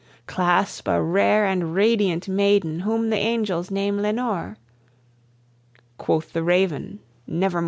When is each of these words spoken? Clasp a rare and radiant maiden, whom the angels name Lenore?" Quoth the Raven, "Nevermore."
Clasp 0.25 0.87
a 0.87 0.99
rare 0.99 1.45
and 1.45 1.75
radiant 1.75 2.27
maiden, 2.27 2.79
whom 2.79 3.11
the 3.11 3.17
angels 3.17 3.69
name 3.69 3.97
Lenore?" 3.99 4.57
Quoth 5.99 6.33
the 6.33 6.41
Raven, 6.41 7.01
"Nevermore." 7.27 7.59